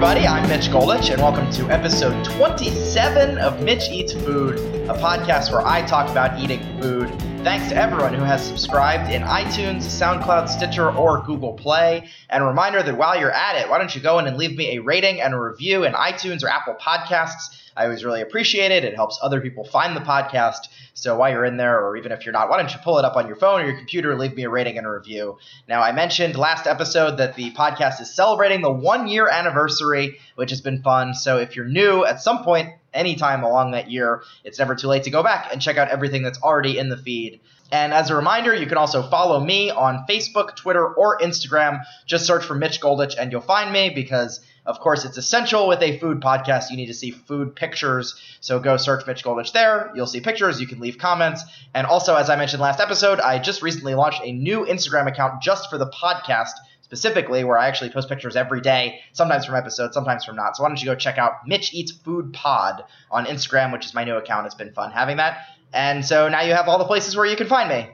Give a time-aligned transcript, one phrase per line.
[0.00, 0.28] everybody.
[0.28, 4.56] I'm Mitch Goldich, and welcome to episode 27 of Mitch Eats Food,
[4.88, 7.10] a podcast where I talk about eating food.
[7.44, 12.08] Thanks to everyone who has subscribed in iTunes, SoundCloud, Stitcher, or Google Play.
[12.28, 14.56] And a reminder that while you're at it, why don't you go in and leave
[14.56, 17.56] me a rating and a review in iTunes or Apple Podcasts?
[17.76, 18.84] I always really appreciate it.
[18.84, 20.66] It helps other people find the podcast.
[20.94, 23.04] So while you're in there, or even if you're not, why don't you pull it
[23.04, 25.38] up on your phone or your computer, leave me a rating and a review.
[25.68, 30.50] Now, I mentioned last episode that the podcast is celebrating the one year anniversary, which
[30.50, 31.14] has been fun.
[31.14, 35.04] So if you're new at some point, anytime along that year, it's never too late
[35.04, 37.40] to go back and check out everything that's already in the feed.
[37.70, 41.82] And as a reminder, you can also follow me on Facebook, Twitter, or Instagram.
[42.06, 45.80] Just search for Mitch Goldich and you'll find me because of course, it's essential with
[45.80, 46.70] a food podcast.
[46.70, 48.20] You need to see food pictures.
[48.40, 49.90] So go search Mitch Goldich there.
[49.94, 50.60] You'll see pictures.
[50.60, 51.42] You can leave comments.
[51.72, 55.40] And also, as I mentioned last episode, I just recently launched a new Instagram account
[55.40, 56.52] just for the podcast
[56.88, 60.56] specifically, where I actually post pictures every day, sometimes from episodes, sometimes from not.
[60.56, 63.92] So why don't you go check out Mitch Eats Food Pod on Instagram, which is
[63.92, 64.46] my new account.
[64.46, 65.38] It's been fun having that.
[65.70, 67.90] And so now you have all the places where you can find me.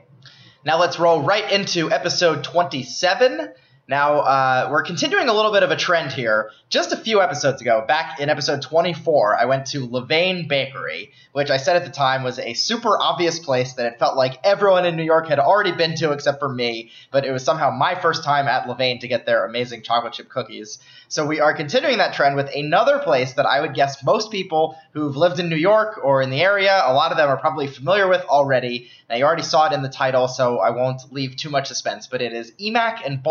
[0.63, 3.49] Now let's roll right into episode 27.
[3.87, 6.49] Now, uh, we're continuing a little bit of a trend here.
[6.69, 11.51] Just a few episodes ago, back in episode 24, I went to Levain Bakery, which
[11.51, 14.87] I said at the time was a super obvious place that it felt like everyone
[14.87, 17.93] in New York had already been to except for me, but it was somehow my
[17.93, 20.79] first time at Levain to get their amazing chocolate chip cookies.
[21.07, 24.75] So we are continuing that trend with another place that I would guess most people
[24.93, 27.67] who've lived in New York or in the area, a lot of them are probably
[27.67, 28.89] familiar with already.
[29.07, 32.07] Now, you already saw it in the title, so I won't leave too much suspense,
[32.07, 33.21] but it is Emack and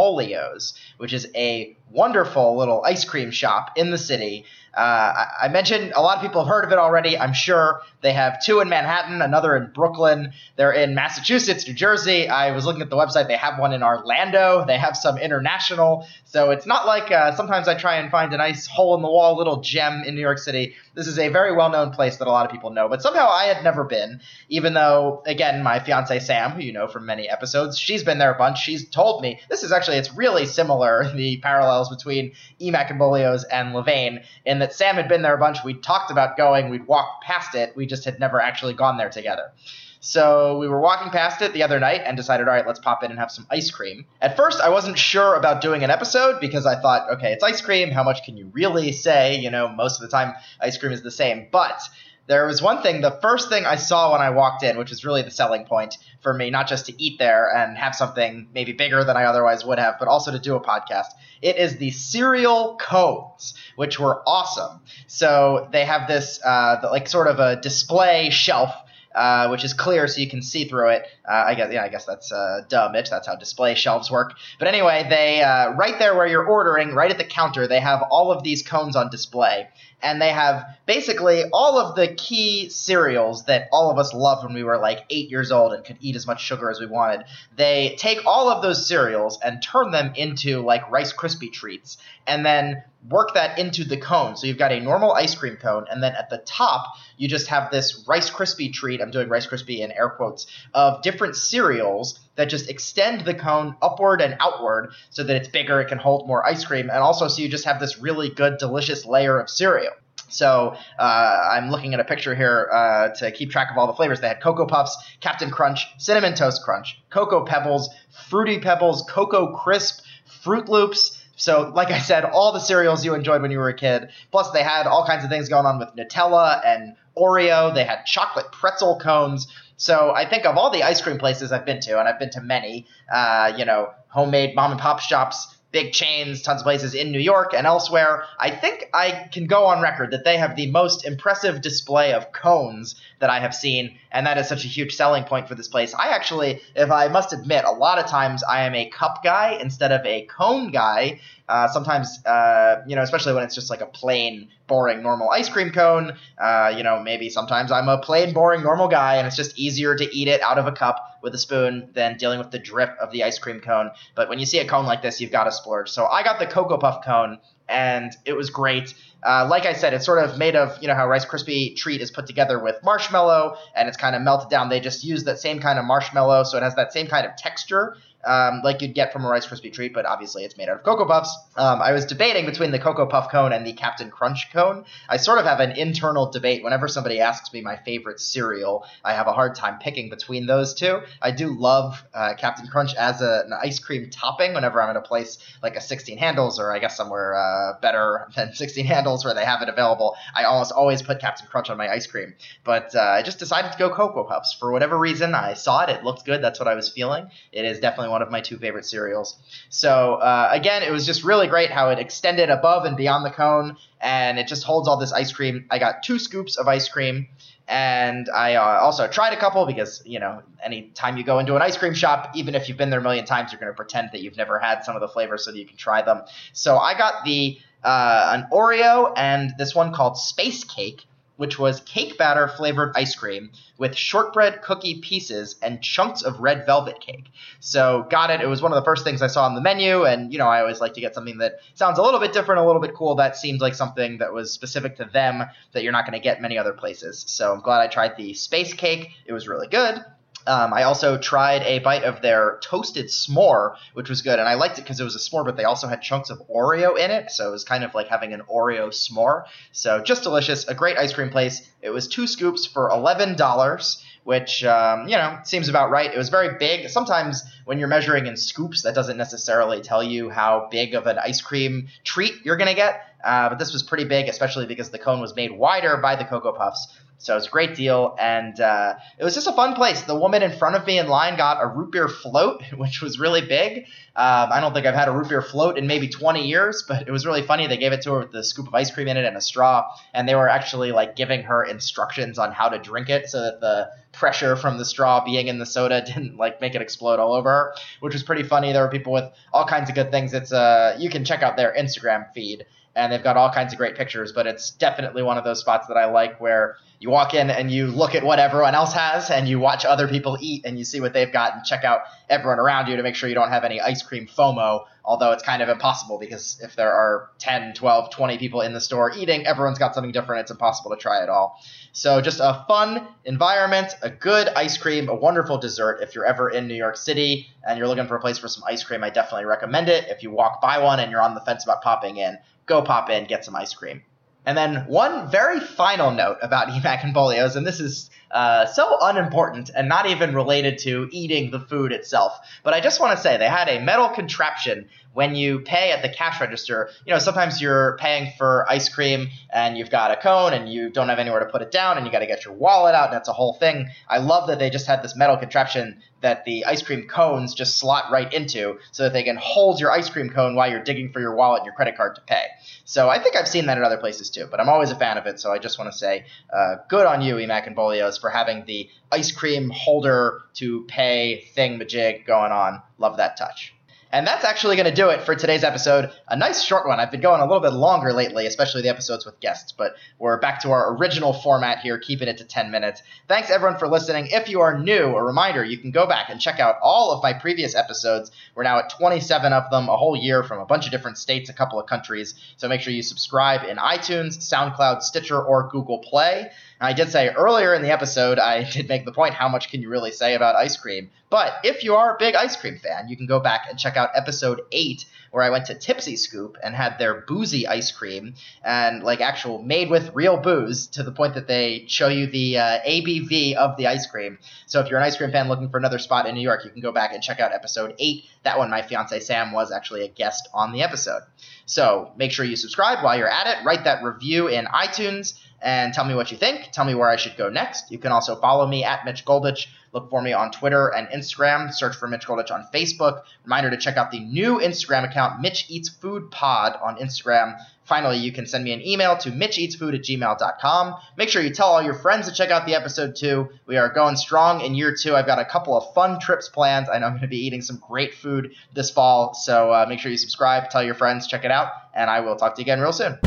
[0.98, 4.44] Which is a wonderful little ice cream shop in the city.
[4.76, 7.18] Uh, I mentioned a lot of people have heard of it already.
[7.18, 10.32] I'm sure they have two in Manhattan, another in Brooklyn.
[10.56, 12.28] They're in Massachusetts, New Jersey.
[12.28, 13.28] I was looking at the website.
[13.28, 14.64] They have one in Orlando.
[14.66, 16.06] They have some international.
[16.24, 19.08] So it's not like uh, sometimes I try and find a nice hole in the
[19.08, 20.74] wall little gem in New York City.
[20.94, 23.28] This is a very well known place that a lot of people know, but somehow
[23.28, 27.28] I had never been, even though, again, my fiance Sam, who you know from many
[27.28, 28.58] episodes, she's been there a bunch.
[28.58, 33.44] She's told me this is actually, it's really similar, the parallels between Emack and Bolio's
[33.44, 35.58] and Levain, in that Sam had been there a bunch.
[35.62, 39.10] We'd talked about going, we'd walked past it, we just had never actually gone there
[39.10, 39.52] together.
[40.00, 43.04] So we were walking past it the other night and decided, all right, let's pop
[43.04, 44.06] in and have some ice cream.
[44.22, 47.60] At first, I wasn't sure about doing an episode because I thought, okay, it's ice
[47.60, 47.90] cream.
[47.90, 49.36] How much can you really say?
[49.36, 50.32] You know, most of the time,
[50.62, 51.48] ice cream is the same.
[51.52, 51.82] But
[52.26, 55.04] there was one thing, the first thing I saw when I walked in, which was
[55.04, 58.72] really the selling point for me, not just to eat there and have something maybe
[58.72, 61.08] bigger than I otherwise would have, but also to do a podcast.
[61.42, 64.80] It is the cereal cones, which were awesome.
[65.06, 68.74] So they have this, uh, like, sort of a display shelf
[69.14, 71.06] uh, which is clear so you can see through it.
[71.28, 73.10] Uh, I guess yeah, I guess that's uh, duh, Mitch.
[73.10, 74.34] That's how display shelves work.
[74.58, 78.02] But anyway, they uh, right there where you're ordering, right at the counter, they have
[78.10, 79.68] all of these cones on display,
[80.02, 84.54] and they have basically all of the key cereals that all of us loved when
[84.54, 87.24] we were like eight years old and could eat as much sugar as we wanted.
[87.56, 92.44] They take all of those cereals and turn them into like Rice Krispie treats, and
[92.44, 94.36] then work that into the cone.
[94.36, 97.48] So you've got a normal ice cream cone, and then at the top, you just
[97.48, 99.00] have this Rice Krispie treat.
[99.00, 103.76] I'm doing Rice Krispie in air quotes of different cereals that just extend the cone
[103.80, 107.28] upward and outward so that it's bigger, it can hold more ice cream, and also
[107.28, 109.92] so you just have this really good, delicious layer of cereal.
[110.28, 113.92] So uh, I'm looking at a picture here uh, to keep track of all the
[113.92, 114.20] flavors.
[114.20, 117.88] They had Cocoa Puffs, Captain Crunch, Cinnamon Toast Crunch, Cocoa Pebbles,
[118.28, 120.04] Fruity Pebbles, Cocoa Crisp,
[120.42, 123.74] Froot Loops, so, like I said, all the cereals you enjoyed when you were a
[123.74, 124.08] kid.
[124.30, 127.74] Plus, they had all kinds of things going on with Nutella and Oreo.
[127.74, 129.48] They had chocolate pretzel cones.
[129.76, 132.30] So, I think of all the ice cream places I've been to, and I've been
[132.30, 136.94] to many, uh, you know, homemade mom and pop shops, big chains, tons of places
[136.94, 138.24] in New York and elsewhere.
[138.38, 142.30] I think I can go on record that they have the most impressive display of
[142.30, 145.66] cones that I have seen, and that is such a huge selling point for this
[145.66, 145.92] place.
[145.92, 149.58] I actually, if I must admit, a lot of times I am a cup guy
[149.60, 151.20] instead of a cone guy.
[151.48, 155.48] Uh, sometimes, uh, you know, especially when it's just like a plain, boring, normal ice
[155.48, 156.16] cream cone.
[156.38, 159.96] Uh, you know, maybe sometimes I'm a plain, boring, normal guy, and it's just easier
[159.96, 162.96] to eat it out of a cup with a spoon than dealing with the drip
[163.00, 163.90] of the ice cream cone.
[164.14, 165.90] But when you see a cone like this, you've got to splurge.
[165.90, 167.40] So I got the Cocoa Puff cone,
[167.74, 168.94] and it was great.
[169.22, 172.00] Uh, like I said, it's sort of made of, you know, how Rice Krispie treat
[172.00, 174.68] is put together with marshmallow and it's kind of melted down.
[174.68, 177.34] They just use that same kind of marshmallow, so it has that same kind of
[177.36, 180.76] texture um, like you'd get from a Rice Krispie treat, but obviously it's made out
[180.76, 181.36] of Cocoa Puffs.
[181.56, 184.84] Um, I was debating between the Cocoa Puff cone and the Captain Crunch cone.
[185.08, 188.86] I sort of have an internal debate whenever somebody asks me my favorite cereal.
[189.04, 191.00] I have a hard time picking between those two.
[191.20, 194.96] I do love uh, Captain Crunch as a, an ice cream topping whenever I'm in
[194.96, 199.24] a place like a 16 handles or I guess somewhere uh, better than 16 handles
[199.24, 200.16] where they have it available.
[200.34, 202.34] I almost always put Captain Crunch on my ice cream.
[202.64, 205.34] But uh, I just decided to go Cocoa Puffs for whatever reason.
[205.34, 206.42] I saw it, it looked good.
[206.42, 207.28] That's what I was feeling.
[207.52, 209.36] It is definitely one of my two favorite cereals.
[209.68, 213.34] So uh, again, it was just really great how it extended above and beyond the
[213.42, 215.66] cone, and it just holds all this ice cream.
[215.70, 217.28] I got two scoops of ice cream.
[217.66, 221.62] And I uh, also tried a couple because, you know, anytime you go into an
[221.62, 224.10] ice cream shop, even if you've been there a million times, you're going to pretend
[224.12, 226.20] that you've never had some of the flavors so that you can try them.
[226.52, 231.80] So I got the uh, an Oreo and this one called Space Cake, which was
[231.80, 237.30] cake batter flavored ice cream with shortbread cookie pieces and chunks of red velvet cake.
[237.60, 238.40] So, got it.
[238.40, 240.46] It was one of the first things I saw on the menu, and you know,
[240.46, 242.94] I always like to get something that sounds a little bit different, a little bit
[242.94, 243.16] cool.
[243.16, 246.40] That seemed like something that was specific to them that you're not going to get
[246.40, 247.24] many other places.
[247.26, 249.10] So, I'm glad I tried the space cake.
[249.26, 250.04] It was really good.
[250.46, 254.54] Um, I also tried a bite of their toasted s'more, which was good, and I
[254.54, 257.10] liked it because it was a s'more, but they also had chunks of Oreo in
[257.10, 259.44] it, so it was kind of like having an Oreo s'more.
[259.72, 261.68] So just delicious, a great ice cream place.
[261.80, 266.12] It was two scoops for eleven dollars, which um, you know seems about right.
[266.12, 266.88] It was very big.
[266.90, 271.18] Sometimes when you're measuring in scoops, that doesn't necessarily tell you how big of an
[271.18, 273.00] ice cream treat you're gonna get.
[273.24, 276.24] Uh, but this was pretty big, especially because the cone was made wider by the
[276.24, 276.88] Cocoa Puffs.
[277.24, 280.02] So it was a great deal, and uh, it was just a fun place.
[280.02, 283.18] The woman in front of me in line got a root beer float, which was
[283.18, 283.86] really big.
[284.14, 287.08] Um, I don't think I've had a root beer float in maybe 20 years, but
[287.08, 287.66] it was really funny.
[287.66, 289.40] They gave it to her with the scoop of ice cream in it and a
[289.40, 293.40] straw, and they were actually like giving her instructions on how to drink it so
[293.40, 297.18] that the pressure from the straw being in the soda didn't like make it explode
[297.18, 298.72] all over her, which was pretty funny.
[298.72, 300.34] There were people with all kinds of good things.
[300.34, 303.78] It's uh, you can check out their Instagram feed and they've got all kinds of
[303.78, 304.32] great pictures.
[304.32, 307.70] But it's definitely one of those spots that I like where you walk in and
[307.70, 310.84] you look at what everyone else has and you watch other people eat and you
[310.84, 312.00] see what they've got and check out
[312.30, 314.84] everyone around you to make sure you don't have any ice cream FOMO.
[315.04, 318.80] Although it's kind of impossible because if there are 10, 12, 20 people in the
[318.80, 320.42] store eating, everyone's got something different.
[320.42, 321.60] It's impossible to try it all.
[321.92, 326.00] So just a fun environment, a good ice cream, a wonderful dessert.
[326.00, 328.64] If you're ever in New York City and you're looking for a place for some
[328.66, 330.08] ice cream, I definitely recommend it.
[330.08, 333.10] If you walk by one and you're on the fence about popping in, go pop
[333.10, 334.02] in, get some ice cream.
[334.46, 338.98] And then one very final note about Emack and Bolio's, and this is uh, so
[339.00, 342.38] unimportant and not even related to eating the food itself.
[342.62, 346.02] But I just want to say they had a metal contraption when you pay at
[346.02, 346.90] the cash register.
[347.06, 350.90] You know, sometimes you're paying for ice cream and you've got a cone and you
[350.90, 353.06] don't have anywhere to put it down and you got to get your wallet out
[353.06, 353.88] and that's a whole thing.
[354.08, 357.78] I love that they just had this metal contraption that the ice cream cones just
[357.78, 361.12] slot right into so that they can hold your ice cream cone while you're digging
[361.12, 362.46] for your wallet and your credit card to pay.
[362.84, 365.16] So I think I've seen that at other places too, but I'm always a fan
[365.16, 365.38] of it.
[365.38, 368.64] So I just want to say uh, good on you, Emack and Bolio's, for having
[368.64, 372.82] the ice cream holder to pay thing majig going on.
[372.98, 373.74] Love that touch.
[374.14, 376.08] And that's actually going to do it for today's episode.
[376.28, 377.00] A nice short one.
[377.00, 380.38] I've been going a little bit longer lately, especially the episodes with guests, but we're
[380.38, 383.02] back to our original format here, keeping it to 10 minutes.
[383.26, 384.28] Thanks everyone for listening.
[384.30, 387.24] If you are new, a reminder, you can go back and check out all of
[387.24, 388.30] my previous episodes.
[388.54, 391.50] We're now at 27 of them, a whole year from a bunch of different states,
[391.50, 392.36] a couple of countries.
[392.56, 396.52] So make sure you subscribe in iTunes, SoundCloud, Stitcher, or Google Play.
[396.80, 399.82] I did say earlier in the episode, I did make the point how much can
[399.82, 401.10] you really say about ice cream?
[401.34, 403.96] But if you are a big ice cream fan, you can go back and check
[403.96, 408.34] out episode 8 where I went to Tipsy Scoop and had their boozy ice cream
[408.62, 412.56] and like actual made with real booze to the point that they show you the
[412.58, 414.38] uh, ABV of the ice cream.
[414.66, 416.70] So if you're an ice cream fan looking for another spot in New York, you
[416.70, 418.24] can go back and check out episode 8.
[418.44, 421.22] That one, my fiance Sam was actually a guest on the episode.
[421.66, 423.64] So make sure you subscribe while you're at it.
[423.64, 426.70] Write that review in iTunes and tell me what you think.
[426.72, 427.90] Tell me where I should go next.
[427.90, 429.66] You can also follow me at Mitch Goldich.
[429.92, 431.72] Look for me on Twitter and Instagram.
[431.72, 433.22] Search for Mitch Goldich on Facebook.
[433.44, 435.04] Reminder to check out the new Instagram
[435.40, 437.56] Mitch Eats Food Pod on Instagram.
[437.84, 440.94] Finally, you can send me an email to mitcheatsfood at gmail.com.
[441.18, 443.50] Make sure you tell all your friends to check out the episode too.
[443.66, 445.14] We are going strong in year two.
[445.14, 446.88] I've got a couple of fun trips planned.
[446.88, 449.34] I know I'm going to be eating some great food this fall.
[449.34, 452.36] So uh, make sure you subscribe, tell your friends, check it out, and I will
[452.36, 453.18] talk to you again real soon.